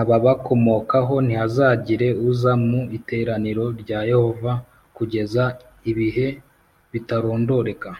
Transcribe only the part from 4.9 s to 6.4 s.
kugeza ibihe